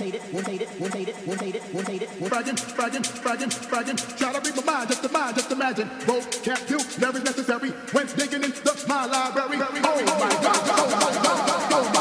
rotate 0.00 0.14
it, 0.14 0.22
rotate 0.32 0.62
it, 0.62 0.68
rotate 0.80 1.08
it, 1.08 1.16
rotate 1.26 1.54
it, 1.54 1.62
rotate 1.74 2.02
it. 2.02 2.28
Bragging, 2.28 2.56
bragging, 2.74 3.02
bragging, 3.22 3.50
bragging. 3.68 3.96
Try 3.96 4.32
to 4.32 4.40
read 4.40 4.56
my 4.56 4.72
mind, 4.72 4.88
just 4.88 5.04
imagine, 5.04 5.36
just 5.36 5.52
imagine. 5.52 5.88
Vocabulary 6.00 7.22
necessary 7.22 7.70
when 7.92 8.06
digging 8.16 8.44
into 8.44 8.88
my 8.88 9.04
library. 9.04 9.58
Oh 9.60 9.60
my 9.60 9.80
God, 9.80 10.60
oh 10.70 10.88
my 10.90 11.22
God, 11.22 11.72
oh 11.72 11.84
my 11.84 11.92
God. 11.92 11.99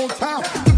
old 0.00 0.10
town. 0.16 0.69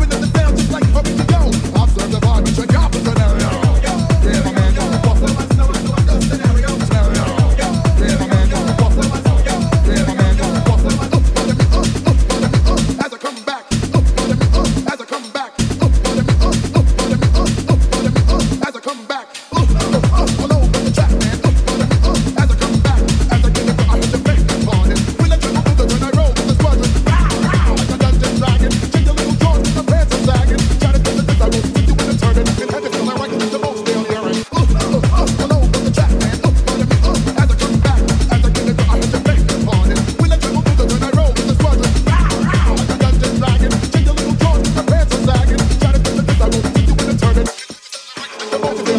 the 48.53 48.59
bottom. 48.59 48.92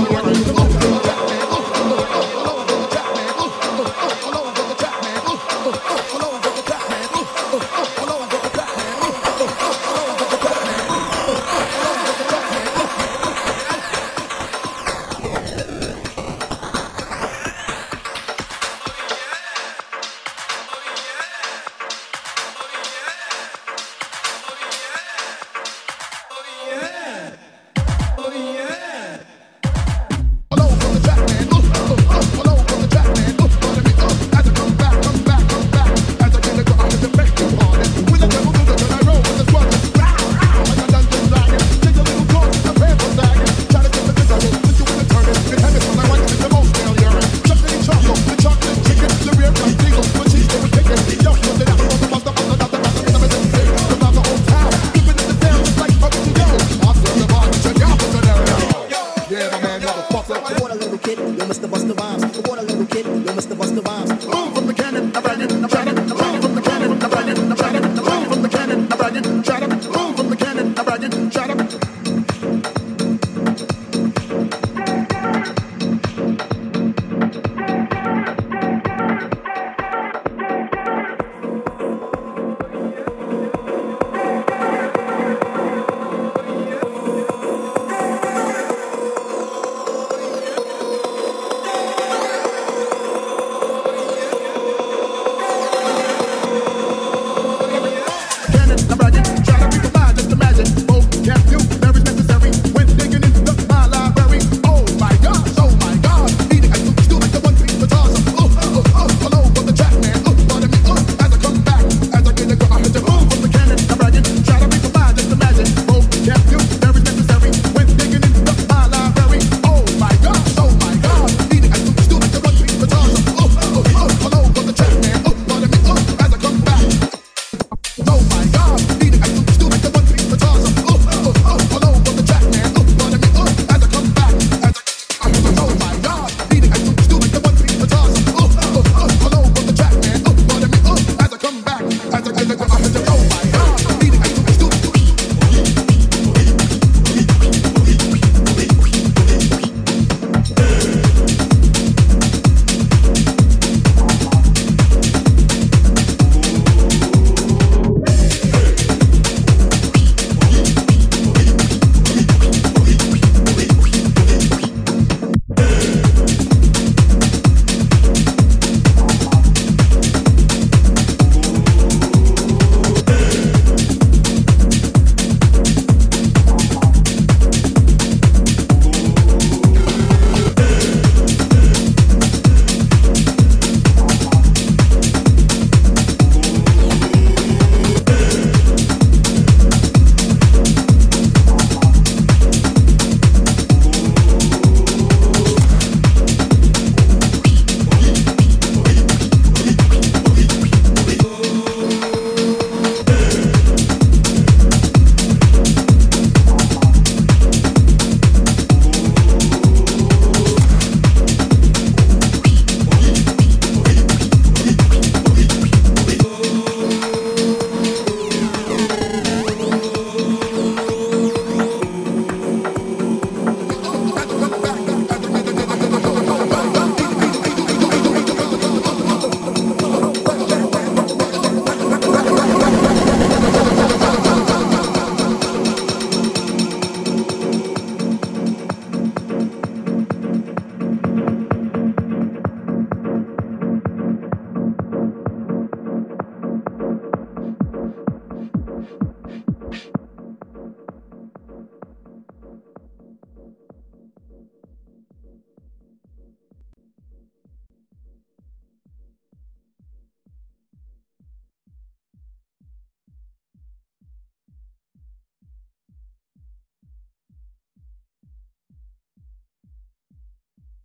kid, 61.16 61.38
yo 61.38 61.46
Mr. 61.46 61.68
Busta 61.68 61.94
Rhymes. 61.94 62.32
The 62.32 62.50
water 62.50 62.64
level 62.64 62.86
kid, 62.88 63.06
yo 63.06 63.34
Mr. 63.34 63.56
Busta 63.56 63.82
Rhymes. 63.86 64.43